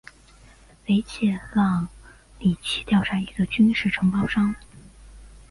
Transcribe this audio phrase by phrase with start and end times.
[0.87, 1.87] 雷彻让
[2.39, 4.55] 里奇调查一个军事承包商。